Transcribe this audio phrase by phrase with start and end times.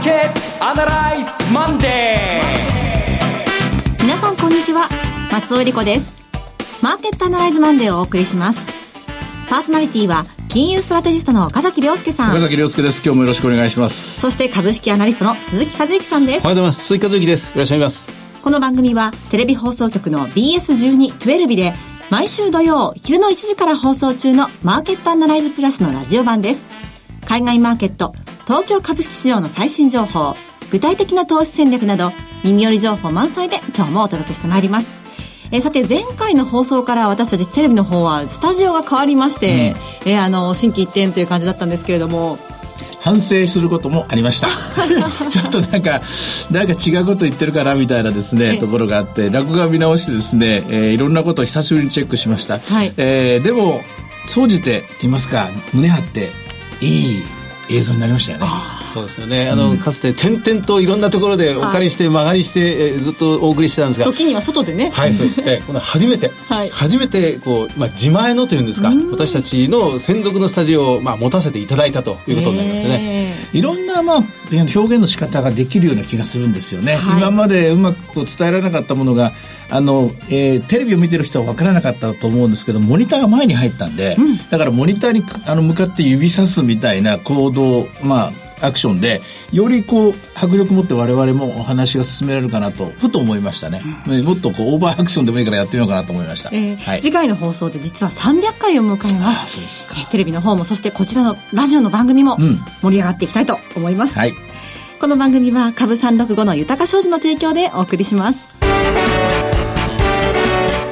[0.00, 4.02] ーケットアナライズマンデー。
[4.02, 4.88] 皆さんこんにちは。
[5.30, 6.26] 松尾英里子です。
[6.80, 8.60] マーケットアナライズマンデーをお送りします。
[9.50, 12.30] パーソナリティは金融ストラテジストの岡崎良介さん。
[12.30, 13.02] 岡崎良介です。
[13.04, 14.20] 今日もよろしくお願いします。
[14.22, 16.44] そして株式アナリストの鈴木一之さんです。
[16.44, 16.84] おはようございます。
[16.86, 17.50] 鈴木一之です。
[17.50, 18.40] よろしくお願いします。
[18.40, 21.74] この番組はテレビ放送局の BS12-12 で
[22.08, 26.64] 毎週土曜昼の1時から放送中のマーケットアナライズプラスのラジオ版です。
[27.26, 28.14] 海外マーケット、
[28.50, 30.34] 東京株式市場の最新情報、
[30.72, 32.10] 具体的な投資戦略など、
[32.42, 34.90] 耳寄り情報満載で今日もお届けしてまいります。
[35.52, 42.40] えさて前回の放送から私たちテレビの方はスタジオが変わりまして、うん、えあの心機一転という感じだったんですけれども。
[43.02, 44.48] 反省することもありました。
[45.30, 46.02] ちょっとなんか
[46.50, 53.80] なんか違うこと言ってるかなみたいなですねところがあって落語を見直してですね、えー、いろんなことを久しぶりにチェックしました、はい、えー、でも
[54.26, 55.48] 総じて言いますか？
[55.72, 56.32] 胸張って
[56.82, 57.22] いい
[57.70, 58.79] 映像になりましたよね。
[58.92, 59.48] そうですよね。
[59.48, 64.06] あの、うん、かつて点々といろんなところでお借りして曲がりして、えー、ずっとお送りしてたんですが。
[64.06, 64.90] 時には外でね。
[64.90, 65.40] はい、そうです。
[65.42, 73.34] えー、この初めて、はい、初めて、こう、まあ、自前のというんですか、私たちの専属のスタジオを、まあ、持たせていただいたということになりますよね。
[73.52, 76.96] いろんな、まあ、表現の仕方ができるような気がするんですよね。
[76.96, 79.32] はい、今までうまくこう伝えられなかったものが、
[79.70, 89.20] あの、えー、テレビを見てる人は分からなかったと思うんですけど、モニターが前に入ったんで、うん、だからモニターにあの向かって指さすみたいな行動、まあ、アクションで、
[89.52, 93.82] よりこう、迫力持って我々もお話が進められるかなと、ふと思いましたね。
[94.06, 96.50] うん、もっとこう、オーバーアクションでもいいからやってみようかなと思いました。
[96.52, 99.40] えーはい、次回の放送で実は300回を迎えます。
[99.44, 102.36] あそうですか、えー、テレビの方も、そしてこちらのラジオの番組も
[102.82, 104.12] 盛り上がっていきたいと思います。
[104.12, 104.32] うん、はい。
[105.00, 108.48] この番組は株365の豊か商事の提供でお送りします。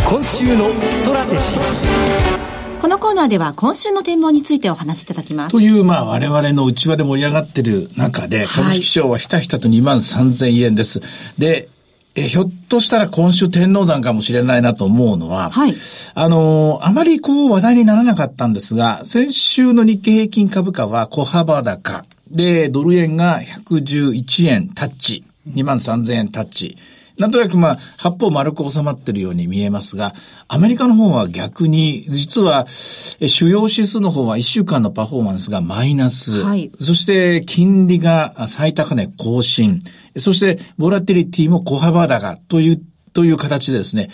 [0.09, 2.48] 今週のストラテジー
[2.81, 5.53] このコーナーでは今週の展望についてお話しいただきます。
[5.53, 11.01] という、まあ、我々の内輪で盛り上がっている中で、株式市場はひたひたと2万3000円です。
[11.39, 11.69] で、
[12.15, 15.75] えひょっとしたら今週天王山かもしれないなと思うのは、はい、
[16.15, 22.05] あの、あまりこう話題にならなかったんですが、先週の日経平均株価は小幅高。
[22.31, 25.25] で、ドル円が111円タッチ。
[25.53, 26.77] 2万3000円タッチ。
[27.19, 30.15] なんとなくまあ、八方丸く収まってるように見えますが、
[30.47, 36.43] アメリカの方は逆に、実は、主要指数の方は1週間のパフォーマンスがマイナス。
[36.43, 39.81] はい、そして、金利が最高値更新。
[40.17, 44.11] そして、ボラティリティも小幅高という、という形でですね、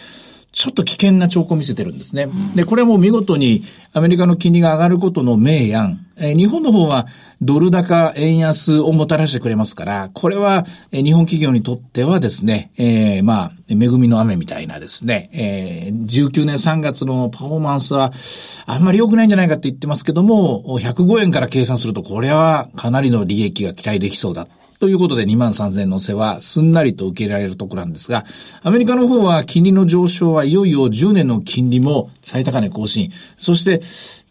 [0.54, 2.28] ちょっと危険な兆候を見せてるんですね。
[2.54, 5.98] で、これはもう見事にアメリカの金利が上がることの明暗。
[6.16, 7.06] え、日本の方は
[7.42, 18.12] ドル高円安をもたらしてくれますから、これは、え、日本企業にとってはですね、えー、まあ、恵みの雨みたいなですね、えー、19年3月のパフォーマンスは
[18.66, 24.47] あんまり良くないんじゃないかって言ってますけども、105円から計算するとこれはかなりの利益が期待できそうだ。
[24.80, 28.24] ということで2万3000のせはすんなりと受け入れられるところなんですが、
[28.62, 33.10] アメリカの方は金利の上昇はいよいよ10年の金利も最高値更新。
[33.36, 33.80] そして、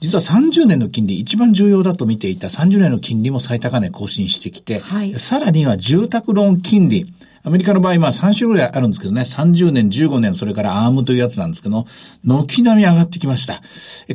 [0.04, 7.06] 実は30年の金利、一番重要だと見ていた30年の金利も最高値更新してきて、はい、さらには住宅ローン金利、
[7.42, 11.86] アメリカの場合、まあ3種類あるんですけどね、30年、15年、それからアームというやつなんですけど、
[12.26, 13.62] 軒並み上がってきました。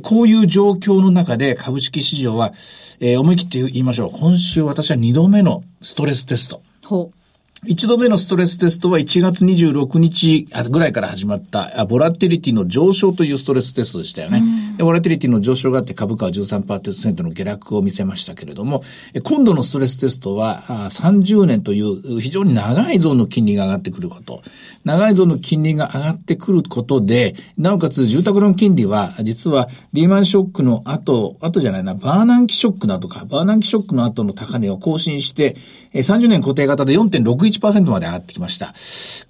[0.02, 2.52] こういう状況の中で株式市場は、
[3.00, 4.10] えー、思い切って言いましょう。
[4.12, 6.60] 今週私は2度目のストレステスト。
[6.84, 7.18] ほう。
[7.66, 14.42] 一度目のストレステストは1月26日ぐらいから始まったボラティリティの上昇というストレステストでしたよね。
[14.78, 18.82] ボラティリティの上昇があって株価は13%の下落を見せましたけれども、
[19.24, 24.42] 今度のストレステストは30年という非常に長いゾーンの金利が上がってくること。
[24.84, 35.56] 長いゾーンの金利が上がってくることで、なおかつ住宅ローン金利は実はリーマンショックの後、後じゃないな、バーナンキショックの後か、バーナンキショックの後の高値を更新して、
[35.92, 38.74] 30年固定型で4.61%まで上がってきました。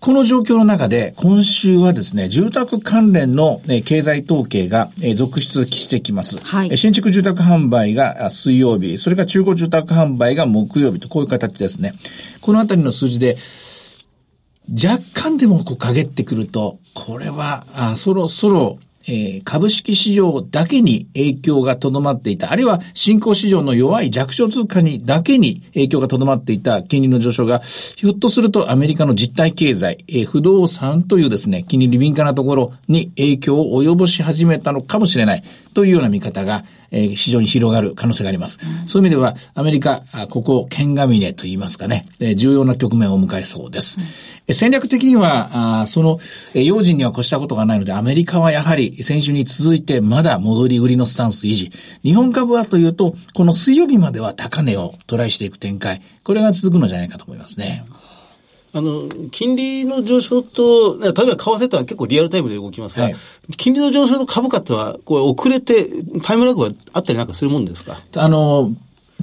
[0.01, 6.39] この状況の中で、今週はですね、住宅関連の経済統計が続出してきます。
[6.39, 11.95] はい、新築住宅販売が水曜日、それから中古住宅販売が木曜日とこういう形ですね。
[12.41, 13.37] このあたりの数字で、
[14.71, 18.79] 若干でもこう陰ってくると、これは、あそろそろ
[19.09, 26.83] えー、株式市場だけに影響がとどまっていた、あるいは新興市場の弱い弱小通貨にだけに影響がとどまっていた。
[26.83, 35.43] 金利の上昇が、ひょっとするとアメリカの実体経済、えー、不動産というですね、金利敏感なところに影響を及ぼし始めたのかもしれない。
[35.79, 38.59] というような見方が、えー、市場に広がる可能性があります。
[38.83, 43.97] うん、そういう意味では、アメリカ、ここ、剣が峰と言いますかね、えー、重要な局面を迎えそうです。
[44.49, 46.19] うん、戦略的には、あその、
[46.53, 51.71] えー、用心には越したことがないので、アメリカはやはり、先週に続いてまだ戻り売りのスタンス維持。
[52.03, 56.03] 日本株はというと、この水曜日までは高値をトライしていく展開。
[56.25, 57.85] これが続くのじゃないかと思いますね。
[58.73, 61.27] あの、金利の上昇と、例えば為
[61.65, 63.17] 替とは結構リアルタイムで動きますが、はい、
[63.57, 65.89] 金利の上昇と株価とは、こう遅れて、
[66.23, 68.01] タイムラグはあったりなんかするもんですか？
[68.17, 68.73] あの、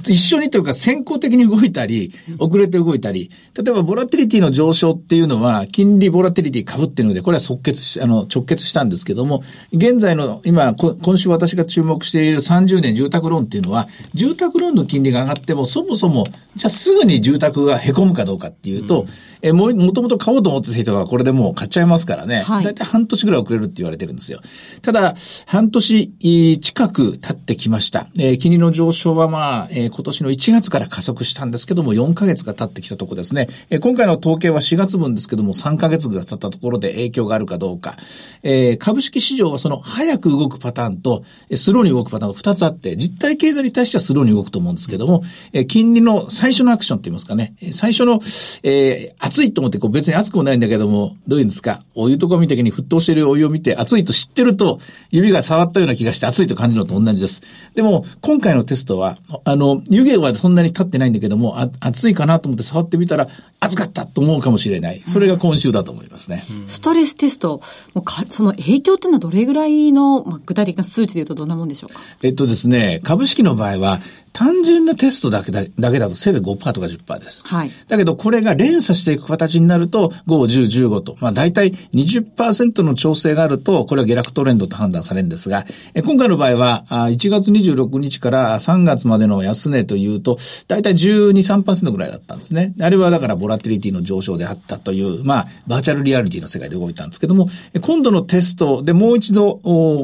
[0.04, 16.26] 一緒にというか先行的に動いたり、遅れて動いたり、例えばボラティリティの上昇っていうのは、金利ボラティリティ株っていうので、これは即決あの、直結したんですけども、現在の、今、今週私が注目している30年住宅ローンっていうのは、住宅ローンの金利が上がっても、そもそも、
[16.56, 19.08] じゃあすぐに住宅が凹むかどうかっていうと、うん
[19.46, 22.42] えも、もともと買おうと思ってた人がこれでもう買っちゃいますからね。
[22.42, 22.64] はい。
[22.64, 24.40] だいたい半年ぐらい遅れるって言われてるんですよ。
[24.82, 25.14] ただ、
[25.46, 28.08] 半年近く経ってきました。
[28.18, 33.48] えー、金利の上昇はまあ、えー、今年の1月から加速したんですけども、4ヶ月が経ってきたところですね。
[33.70, 37.96] えー、今回の統計は4月分ですけども、3ヶ月が経ったところで影響があるかどうか。
[38.42, 45.22] えー、株式市場はその早く動くパターンと、スローに動くパターンが2つあって、実体経済に対してはスローに動くと思うんですけども、
[45.52, 48.20] えー、金利の最初のアクションって言いますかね、最初の、
[48.62, 54.80] えー、熱いと思ってこう別に熱くもないんだけども、どういうんですか、お湯とか見た時に沸騰しているお湯を見て熱いと知ってると、
[55.10, 57.42] 指が触ったような気がして熱いと感じるのと同じです。
[57.74, 63.28] でも、今回のテストは、あの、湯気はそんなに立ってないんだけども、あ熱いかなと思って触ってみたら、
[63.60, 65.02] 熱かったと思うかもしれない。
[65.06, 66.42] それが今週だと思いますね。
[66.50, 67.60] うん、ストレステスト、
[67.92, 72.00] もうかその影響っていうのはどれぐらいの、まあ、具体的な数値で言うとどんなもんでしょうか？
[72.22, 74.00] えっとですね、株式の場合は、
[74.36, 77.42] 単純なテストだけだだけだとせいぜい5%とか10%です。
[77.46, 77.70] はい。
[77.88, 90.36] だけどこれが連鎖していく形になると5、10、15と、まあ大体20%の調整があると、これは下落トレンドと判断されるんですが、え今回の場合は1月26日から3月までの安値というと、
[90.68, 92.74] 大体12、3%ぐらいだったんですね。
[92.78, 97.48] あれはだからボラティリティの上昇であったという、まあバーチャルリアリティの世界で動いたんですけども、
[97.80, 99.60] 今度のテストでもう一度、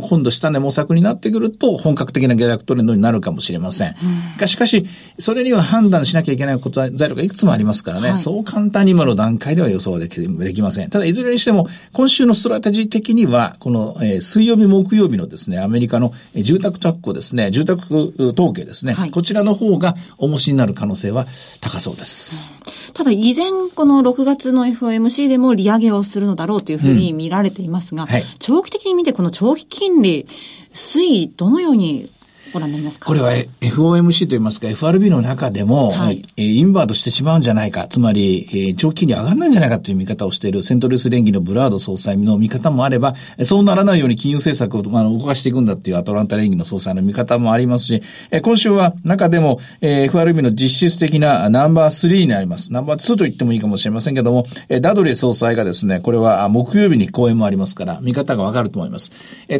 [0.08, 3.88] 今度下値模索になってくると本格的な下落トレンドになるかもしれません。
[3.88, 4.84] うんがしかし、
[5.18, 10.90] それには判断しなきゃいけないことは材料がいくつもありますからね、はい、そう簡単に今の段階では予想できできません。
[10.90, 21.26] ただ、いずれにしても、今週のストラテジー的には、この、えー、水曜日、木曜日のですね、アメリカの住宅着工ですね、住宅統計ですね、はい、こちらの方が重しになる可能性は
[21.60, 22.54] 高そうです。
[22.94, 30.26] ただ、以前、この6月の FOMC でも利上げをするのだろうというふうに見られていますが、うんはい、長期的に見て、この長期金利、
[30.72, 32.10] 推移、どのように
[32.52, 33.06] ご覧になりますか？
[33.06, 48.02] これは FOMC といいますか FRB の中でも、はい、インバートしてしまうんじゃないか、つまり、長期金利上がらないんじゃないかという見方をしているセントルス連議のブラード総裁の見方もあれば、そうならないように金融政策を、あの動かしていくんだっていうアトランタ連議の総裁の見方もありますし、
[48.42, 52.72] 今週は中でも、FRB の実質的なナンバー3になります。
[52.72, 54.46] ナンバー2と言ってもいいかもしれませんけども、
[54.80, 59.10] ダドレー総裁がですね、これは木曜日に講演もありますから、見方がわかると思います。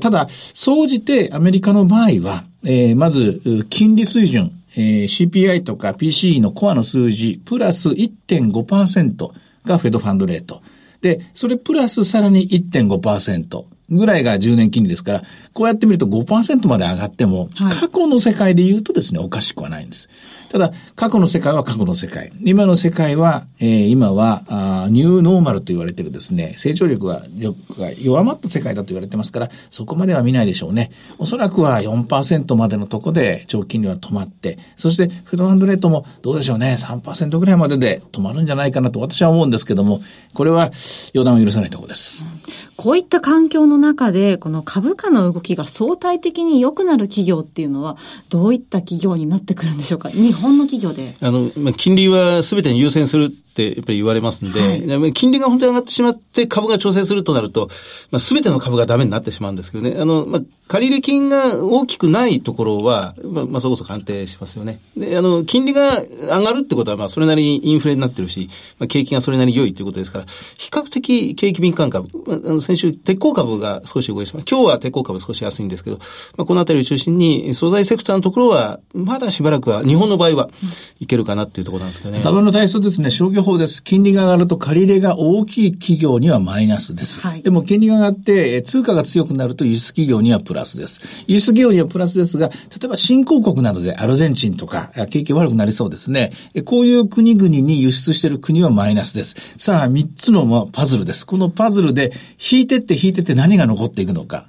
[0.00, 9.30] ただ、総じてアメリカの場合は、えー、まず、金利水準、えー、CPI とか PCE のコアの数字、プラス1.5%
[9.64, 10.62] がフェドファンドレート。
[11.00, 15.22] で、それプラスさらに1.5%ぐらいが10年金利ですから、
[15.52, 20.08] こうやってみると5%まで上がっても、過去の世界で言うとですね、おかしくはないんです。
[20.52, 22.30] ただ、過去の世界は過去の世界。
[22.42, 27.22] 今の世界は、えー、今はあ、ニューノーマルと言われているですね、成長力が
[27.78, 30.90] が弱まった世界だと言われてますから、そこまでは見ないでしょうね。
[31.16, 40.02] おそらくは4%までのとこで長期金利は止まって、そしてフェドハンドレートもどうでしょうね、3%ぐらいまでで止まるんじゃないかなと私は思うんですけども、
[40.34, 40.70] これは
[41.14, 42.26] 予断を許さないところです。
[42.76, 47.98] こういった環境の中で、この株価の動きが相対的に良くなる企業っていうのは、
[48.30, 50.08] どういった企業になってくるんでしょうか？
[50.08, 51.14] 日本の企業で。
[51.20, 57.68] あの、まあ、金利は全てに優先するってやっぱり言われますんで、はい、金利が本当に上がってしまって株が調整するとなると、
[58.10, 60.00] まあ、全ての株がダメになってしまうんですけどね。
[60.00, 64.80] あの、まあ、借入金が大きくないところは、まあ、まあ、そこそこ安定しますよね。
[64.96, 70.24] で、あの、金利が上がるってことは、まあ、それなりにインフレになってるし、まあ、景気がそれなりに良いということですから、
[70.56, 74.44] 比較的景気敏感株、まあ、あの先週、鉄鋼株が少し動いてしまう。
[74.50, 75.98] 今日は鉄鋼株少し安いんですけど、
[76.38, 80.48] まあ、このあたりを中心に、素材セクターのところは、まだしばらくは、日本の場合は、
[81.00, 82.22] いけるかなっていうところなんですけどね。
[82.22, 83.82] 株の体操ですね、消です。
[83.82, 87.20] 金利が上がると借り入れが大きい企業にはマイナスです。
[87.20, 91.00] はい、でも金利が上がって、通貨が強くなると輸出企業にはプラスです。
[91.26, 96.32] 輸出企業にはプラスですが、例えば新興国などでアルゼンチンとか、景気悪くなりそうですね。
[96.64, 99.36] こういう国々に輸出している国はマイナスです。
[99.58, 101.26] さあ、三つのパズルです。
[101.26, 104.46] このパズルで引いてって引いてって何が残っていくのか。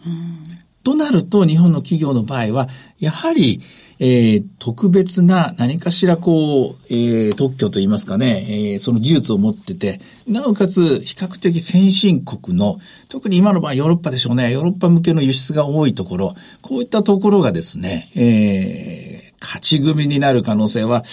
[0.84, 3.62] となると、日本の企業の場合は、やはり、
[4.00, 21.04] えー、特別な何かしらこう、えー、特許といいますかね、えー、その技術を持ってて、なおかつ比較的先進国の、特に今の場合ヨーロッパでしょうね、ヨーロッパ向けの輸出が多いところ、こういったところがですね、えー、勝ち組になる可能性は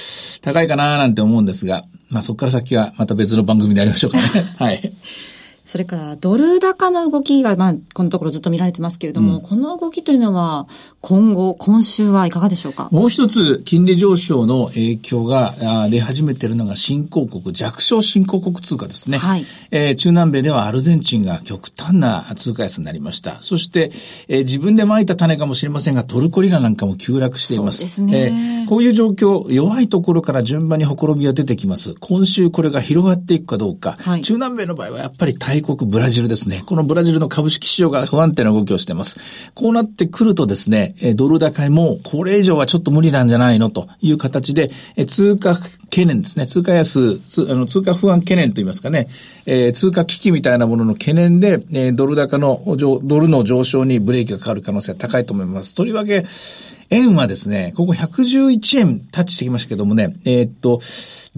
[0.40, 4.24] 高いかななんて思うんですが、まあそこから先はまた別の番組でやりましょうかね。
[4.58, 4.92] はい。
[5.70, 10.66] それからドル高の動きが、まあ、このところずっと見られてますけれども、うん、この動きというのは、
[11.00, 12.88] 今後、今週はいかがでしょうか？
[12.90, 15.54] もう一つ、金利上昇の影響が
[15.88, 19.18] 出始めているのが新興国、弱小新興国通貨ですね。
[19.18, 19.46] はい。
[19.70, 23.40] えー、中南米ではアルゼンチンが極端な通貨安になりました。
[23.40, 23.92] そして、
[24.26, 27.78] えー、自分で撒いた種かもしれませんが、トルコリラなんかも急落しています。
[27.78, 28.62] そうですね。
[28.62, 31.94] えー、こういう状況、弱いところから順番にほころびが出てきます。
[32.00, 33.96] 今週これが広がっていくかどうか。
[34.00, 36.62] はい、中南米の場合はやっぱり大国ブラジルですね。
[36.64, 39.20] このブラジルの株式市場が不安定な動きをしています。
[39.54, 44.70] こうなってくるとですね、ドル高いもこれ以上はちょっと無理なんじゃないのという形で、
[45.06, 46.46] 通貨懸念ですね。
[46.46, 49.08] 通貨安、通あの通貨不安懸念といいますかね、
[49.44, 55.74] え、通貨危機みたいなものの懸念で、え、ドル高の、ドルの上昇にブレーキがかかる可能性が高いと思います。
[55.74, 56.24] とりわけ、
[56.90, 60.80] 円はですね、ここ111円タッチしてきましたけどもね、えー、っと、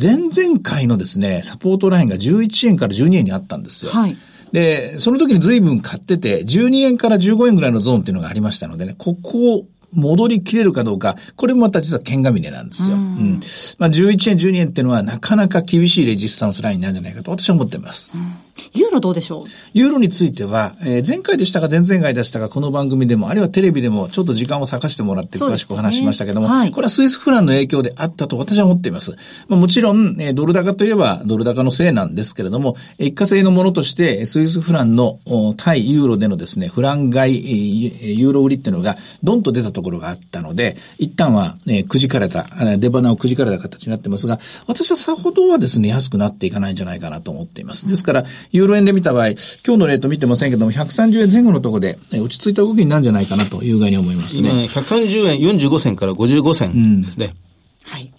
[0.00, 3.92] 前々回のですね、サポートラインが11円から12円にあったんですよ。
[3.92, 4.16] はい。
[4.52, 12.96] で、その時に随分買ってて、12円から15円ぐらいのゾーンっていうのがありましたのでね、ここを戻りきれるかどうか、これもまた実は剣が峰なんですよ。
[12.96, 13.40] うん、
[13.78, 18.10] まあ、11円、12円っていうのはなかなか厳しいレジスタンスラインなんじゃないかと私は思っています。
[18.14, 18.34] うん
[18.74, 19.44] ユーロどうでしょう？
[19.72, 29.12] ユーロについては、えー、前回でしたか前々回でしたかこの番組でも、あるいはテレビでもちょっと時間を割かしてもらって詳しくお話しましたけども、ねはい、これはスイスフランの影響であったと私は思っています。
[29.48, 35.18] まあ、もちろん、えー、ドル高といえばドル高のせいなんですけれども、一過性のものとして、スイスフランの
[35.56, 42.46] 対ユーロでのですね、フラン買い、ユーロ売りっていうのがドンと出たところがあったので、一旦は、えー、くじかれた、
[42.78, 47.86] 出花をくじかれた形になってますが、私はさほどはですね、安くなっていかないんじゃないかなと思っています。
[47.86, 54.50] ですから、ユーロ円で見た場合、今日のレート見てませんけども、130円前後のところで、落ち着いた動きになるんじゃないかなという具合に思いますね。
[54.50, 57.32] 今、130円45銭から55銭ですね。
[57.34, 57.52] うん
[57.84, 58.12] はい。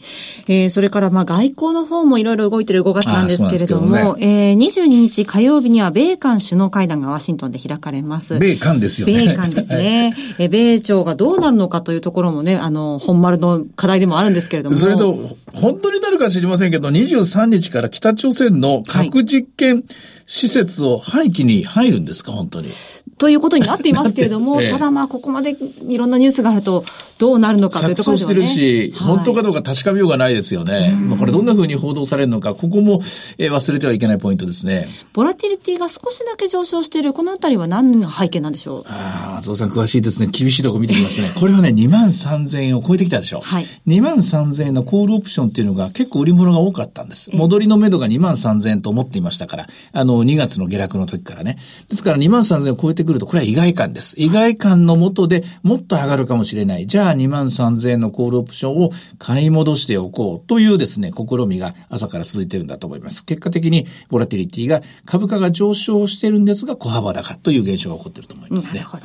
[0.47, 8.37] えー、それから、まあ、外交の方もいろいろ動いてる5月なんですけれども、ね、えー、22日火曜日には米韓首脳会談がワシントンで開かれます。
[8.39, 9.13] 米韓ですよね。
[9.13, 10.13] 米韓ですね。
[10.37, 14.75] えー、米朝がどうなるのかというところもね、あの、本丸の課題でもあるんですけれども。
[14.75, 15.17] それと、
[15.53, 19.83] 本当になるか知りませんけど、23日から北朝鮮の核実験
[20.33, 22.69] 施設を廃棄に入るんですか、本当に？
[23.19, 25.55] ということになっていますけれども、 ええ、ただまあ、ここまで
[25.87, 26.83] いろんなニュースがあると、
[27.19, 30.97] どうなるのかというところでは、ね、してるし、はい、本当かどうか確かめようがないですよね。
[30.99, 32.99] まあ、これどんな風に報道されるのか、ここも、
[33.37, 34.87] えー、忘れてはいけないポイントですね。
[35.13, 38.85] ボラティリティが少しだけ上昇している、このあたりは何が背景なんでしょう？
[38.89, 40.27] ああ、松尾さん詳しいですね。
[40.31, 41.31] 厳しいとこ見てきますね。
[41.37, 43.41] これはね、2万3000円を超えてきたでしょ。
[43.43, 43.67] はい。
[43.87, 47.29] 2万3000円のコールオプションっていうのが結構売り物が多かったんです。
[47.35, 51.57] 戻りの目処が2万3000円と思っていましたから、あの、2月の下落の時からね。
[51.89, 54.15] ですから2万3000円を超えてくると、これは意外感です。
[54.17, 56.87] 意外感のもとでもっと上がるかもしれない。
[56.87, 63.25] じゃあ2万3000円のコールオプションを買い戻しておこうというですね、試みが朝から続いてるんだと思います。
[63.25, 68.79] 結果的にボラティリティが株価が上昇してるんですが小幅高という現象が起こってると思いますね。
[68.79, 69.03] なるほど。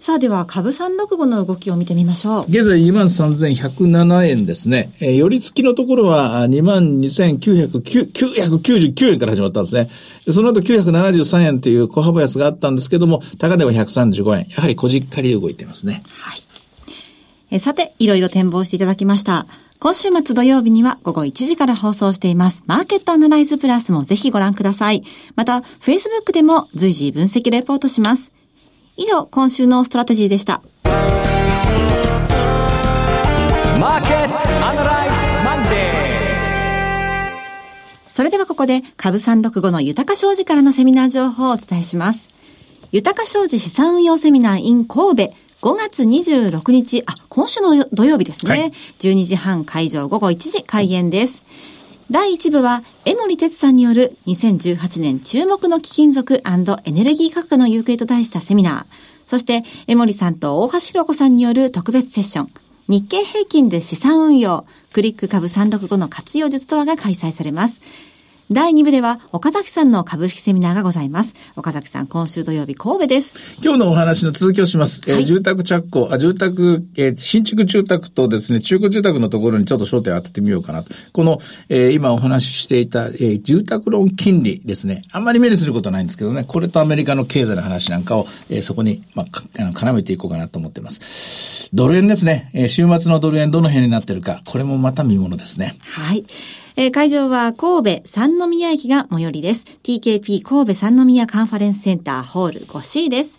[0.00, 2.44] さあでは株365の動きを見てみましょう。
[2.48, 4.92] 現在23,107円ですね。
[5.00, 9.90] えー、寄り付きのところは22,999円から始まったんですね。
[10.32, 14.46] その後973円という小幅安があったんですけども、高値は135円。
[14.48, 16.02] やはりこじっかり動いてますね。
[16.10, 16.40] はい。
[17.50, 19.46] えさて、いろいろ展望していただきました。
[19.80, 22.64] 今週末土曜日には午後1時から放送しています。
[22.66, 25.02] マーケットアナライズプラスもぜひご覧ください。
[25.36, 28.30] また、Facebook でも随時分析レポートします。
[28.96, 30.62] 以上、今週のストラテジーでした。
[38.10, 42.28] それではここで、株365の豊か商事からのセミナー情報をお伝えします。
[42.90, 48.50] 豊か商事資産運用セミナー in 神戸5月26日、あ、今週の土曜日ですね。
[48.50, 51.44] はい、12時半会場午後1時開演です。
[52.10, 58.84] 第1部は、江森哲さんによる2018年注目の貴金属エネルギー価格の行方と題したセミナー。
[59.28, 62.69] そして、江森さんと大橋弘子さんによる特別セッション。
[62.90, 67.80] 日経平均で資産運用、クリック株365の活用術とはが開催されます。
[68.52, 71.34] 第2部では岡崎さんの株式セミナーがございます。
[71.54, 73.36] 岡崎さん、今週土曜日神戸です。
[73.62, 75.08] 今日のお話の続きをします。
[75.08, 80.92] はい、えー、住宅着工、あ、住宅、えー、新築住宅とですね、中古住宅のところにちょっと焦点を当ててみようかなと。
[81.12, 81.38] この、
[81.68, 85.02] えー、今お話ししていた、えー、住宅ローン金利ですね。
[85.12, 91.70] あんまり目にすることはないんですけどね、これとアメリカの経済の話なんかを、えー、そこに、まあ、絡めていこうかなと思っています。
[91.72, 92.50] ドル円ですね。
[92.52, 95.76] えー、週末のドル円どの辺になってるか、これもまた見ものですね。
[95.82, 96.24] はい。
[96.82, 99.66] えー、会場は神戸三宮駅が最寄りです。
[99.82, 103.38] TKP 神戸三宮カンファレンスセンターホール 5C です。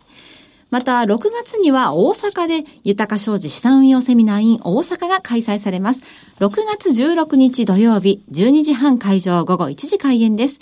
[0.69, 6.01] また、6月には大阪で豊か商事資産運用セミナー in 大阪が開催されます。
[6.39, 10.59] 6月16日土曜日、12時半会場午後1時開演です。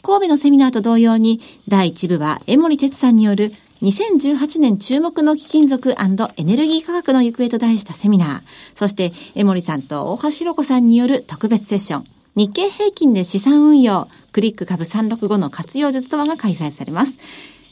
[0.00, 8.40] 神戸のセミナーと同様に、第1部は江森哲さんによる2018年注目の貴金属エネルギー価格の行方と題したセミナー、
[8.74, 17.18] そして江森さんと大橋弘子さんによる特別セッション、日経平均で資産運用、クリック株365の活用術とはが開催されます。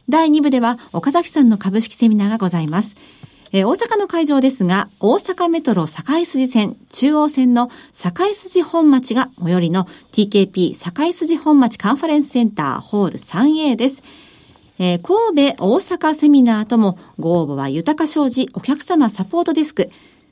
[0.09, 2.95] 第2部では岡崎さんの株式セミナーがございます。
[3.53, 14.03] え、大阪の会場ですが、大阪メトロ堺筋線、中央線の堺筋本町が最寄りの TKP 堺筋本町カンファレンスセンターホール 3A です。
[14.79, 19.91] えー、神戸大阪セミナーともご応募は豊か商事お客様サポートデスク、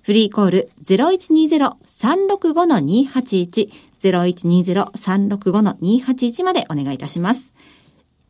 [0.08, 3.68] フリーコール0120-365-281
[4.00, 7.52] 0120-365-281までお願いいたします。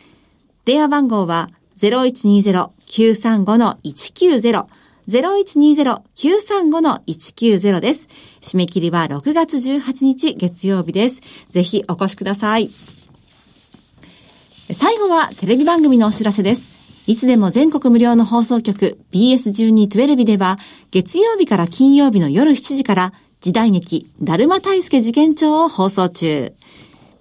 [0.69, 4.67] 電話番号は0120-935-190
[5.09, 8.09] 0120-935-190です。
[8.43, 11.23] 締め切りは6月18日月曜日です。
[11.49, 12.69] ぜひお越しください。
[14.71, 16.69] 最後はテレビ番組のお知らせです。
[17.07, 20.59] いつでも全国無料の放送局 BS1212 では
[20.91, 26.53] 月曜日から金曜日の夜7時から時代劇だるま大助事件帳を放送中。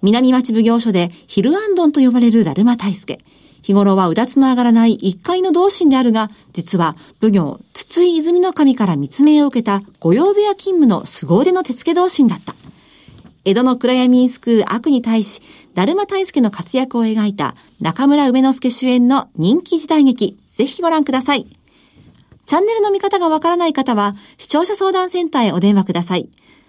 [0.02, 3.18] 南町奉行所でヒルアンドンと呼ばれるだるま大助。
[3.62, 12.54] 日頃はうだつの上がらない一階の同心であるが、実は奉行、筒井泉の神から密命を受けた御用部屋勤務の凄腕の手付け同心だった。
[13.44, 15.40] 江戸の暗闇に救う悪に対し、
[15.74, 21.46] だるま大助の活躍を描いた中村梅之助主演の人気時代劇、ぜひご覧ください。
[22.46, 26.28] チャンネルの見方がわからない方は、視聴者相談センターへお電話ください。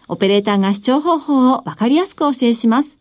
[0.09, 2.98] オペレーターが視聴方法をわかりやすくお教えします。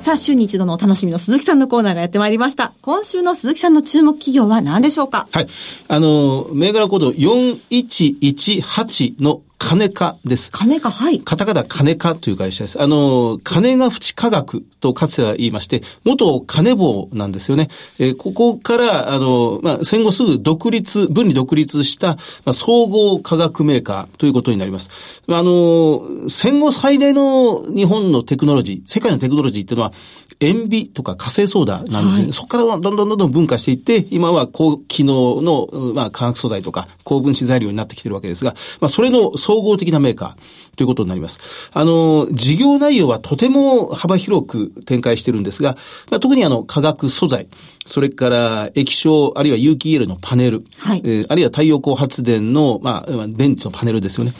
[0.00, 2.72] さあ、は週に一度のお楽しみの鈴木さんのコーナーがやってまいりました。
[2.80, 5.26] 今週の鈴木さんの注目企業は何でしょうか？
[5.32, 5.48] はい。
[5.88, 10.52] あの、銘柄コード4118の金化です。
[10.52, 11.20] 金化、はい。
[11.20, 12.80] カタカナ金化という会社です。
[12.80, 17.68] あの、金が淵科学とかつては言いまして、元金棒なんですよね。
[17.98, 24.90] えー、ここから、あの、まあ、戦後すぐ独立、分離独立した、まあ、総合化学メーカーということになります。
[25.28, 29.92] あの、戦後最大の日本のテクノロジー、世界のテクノロジーっていうのは、
[30.40, 32.22] 塩ビとか火星ソーダなんですね。
[32.24, 41.70] はい、そこからどんどんどんどん分化していって、今は高機能の、まあ、化学素材とか高分子材料になってきてるわけですが、まあ、それの総合的なメーカーということになります。
[41.72, 45.76] あの、事業内容はとても幅広く展開してるんですが、
[46.10, 47.46] まあ、特にあの、化学素材、
[47.86, 54.32] それから液晶、あるいは有機 EL のパネル、はい、えー、あるいは太陽光発電の、まあ、電池のパネルですよね。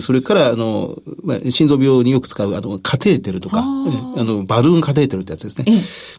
[0.00, 5.66] それから、あの、まあ、心臓病によく使う、あの、カテーテルとか、あの、バルーンカテーテルってやつですね。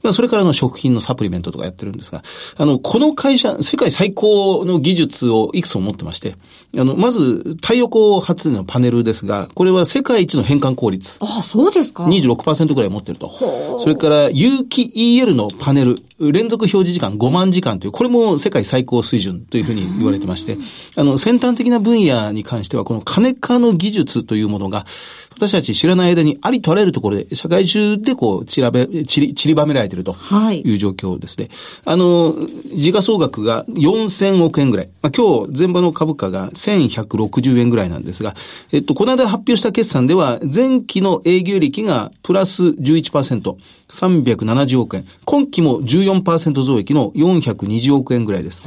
[0.03, 2.23] まあ、それからの食品のサプリメントとかやってるんですが、
[2.57, 6.35] あの、この会社、世界最高の技術をいくつも持ってまして、
[6.77, 11.17] あの、まず、太陽光発電のパネルですが、これは世界一の変換効率。
[11.19, 12.05] ああ、そうですか。
[12.05, 13.31] 26%ぐらい持ってると。
[13.79, 20.57] それから、有機 EL のパネル、連続表示時間5万時間という、これも世界最高水準というふうに言われてまして、
[20.95, 24.85] あの、先端的な分野に関しては、この金化の技術というものが、
[25.35, 30.15] 私たち知らない間にありとあらゆるところで、社会中でこう、散らべ、散り、散りばめられていると
[30.63, 31.49] いう状況ですね。
[31.85, 32.35] はい、あの、
[32.73, 34.89] 時価総額が4000億円ぐらい。
[35.01, 38.33] まあ、今日、全場の株価が1160円ぐらいなんですが、
[38.71, 43.55] えっと、この間発表した決算では、前期の営業利益がプラス11%、
[43.89, 45.05] 370億円。
[45.25, 48.63] 今期も14%増益の420億円ぐらいです。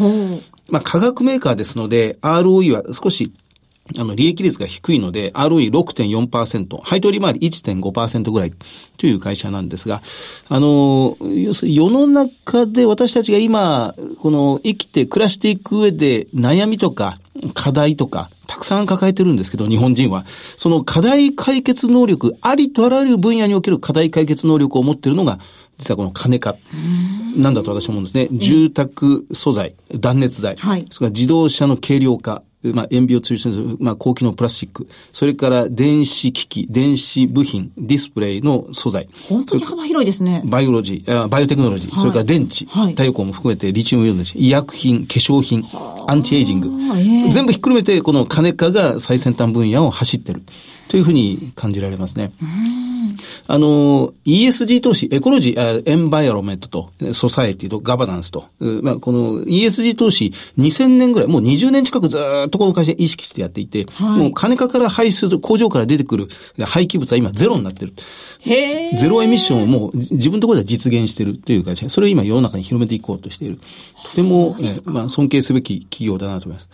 [0.68, 3.32] まあ、化学メーカーですので、ROE は少し
[3.96, 8.52] あの、利益率が低いので、ROE6.4%、配当利回り1.5%ぐらい
[8.96, 10.02] という会社なんですが、
[10.48, 17.18] あの、要するに世の中で私たちが今、この生きて暮らしていく上で悩みとか
[17.54, 20.24] 課題とか、たくさん抱えてるんですけど、日本人は。
[20.56, 25.38] その課題解決能力、ありとあらゆる分野における課題解決能力を持っているのが、
[25.78, 26.56] 実はこの金化
[27.36, 28.28] なんだと私は思うんですね。
[28.32, 39.08] 住宅素材、断熱材、はい、それから自動車の軽量化、まあ、塩ビを中心とする、まあ、高機能プラスチック、それから電子機器、電子部品、ディスプレイの素材。
[39.28, 40.42] 本当に幅広いですね。
[40.44, 45.64] バイオロジー、バイオテクノロジー、はい、それから電池、はい、太陽光も含めてリチウムイオン電池、医薬品、化粧品、
[46.08, 50.42] アンチエイジング、えー、全部ひっくるめて、この金化が最先端分野を走ってる。
[50.88, 52.32] というふうに感じられますね。
[53.46, 58.46] あの、ESG 投資、エコロジー、エンバイアロメントと、ソサエティとガバナンスと、
[58.82, 66.28] まあ、この ESG 投資2000年ぐらい、もう20年近くずっとこの会社意識してやっていて、はい、もう金かから排出工場から出てくる
[66.64, 67.92] 廃棄物は今ゼロになってる。
[68.44, 73.58] ゼロエミッションをもう自分のところで実現しているという会社、それを今世の中に広めていこうとしている。
[74.04, 76.70] とても、えまあ、尊敬すべき企業だなと思います。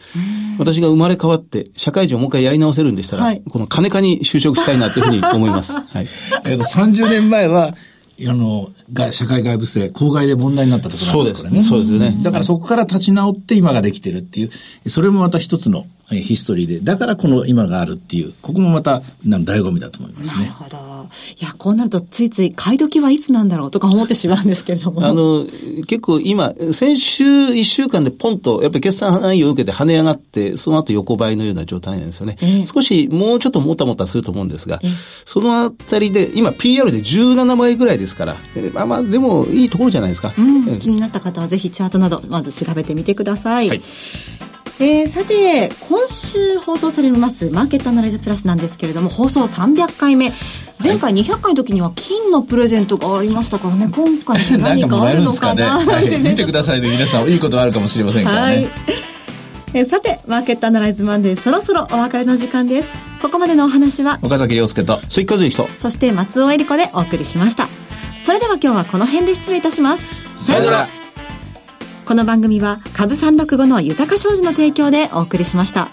[0.59, 5.81] 私が生まれ変わって社会人をもう一回やり直せるんでしたら、はい、この金かに就職したいなというふうに思います。
[5.81, 6.09] はい。
[6.45, 7.75] えっと、30年前は、
[8.21, 8.71] あの、
[9.11, 11.63] 社会外部性、公害で問題になったところなんですからね。
[11.63, 12.17] そうですよね。
[12.23, 14.51] だからそこから立ち直って今ができてるってい
[14.85, 20.43] う、それもまた一つのヒストリーで、だからこの今があるっていう、ここもまた、な醍醐味だと思いますね。
[20.43, 20.77] なるほど。
[21.41, 25.05] いや、こうなるとついつい買い時はいつなんだろうとか思ってしまうんですけれども。
[25.05, 25.47] あの、
[25.87, 32.37] 結構今、先週一週間でポンと、やっぱり決算範囲を受けて跳ね上がって、その後横ばいのような状態なんですよね。
[32.41, 34.91] えー、少しもうちょっともたもたすると思うんですが、えー、
[35.25, 40.33] そのあたりで、今 PR で17倍ぐらいですから、えー、まあまあ、でもいいところじゃないですか。
[40.37, 43.69] うん、気になった方はぜひチャートなど、まず調べてみてください。
[43.69, 43.83] はい
[44.81, 50.33] えー、さて今週放送されますマーケットアナライズプラスなんですけれども放送300回目。
[50.83, 53.89] 前回200回の時には金のプレゼントがありましたからね。
[53.91, 55.93] 今回何かあるのかなか、ね。
[55.93, 57.29] はい、 見てくださいね皆さん。
[57.29, 58.71] いいことあるかもしれませんからね、はい、
[59.75, 62.91] えさてマーケットアナライズマンデーそろそろお別れの時間です。
[63.23, 67.69] ここまでのお話は岡崎洋介と鈴木和之とそして松尾恵里子でお送りしました。
[68.25, 70.11] それでは今日はこの辺で失礼いたします。
[70.37, 71.04] さよなら
[72.07, 75.89] この番組は株三六五の豊か商事の提供でお送りしました。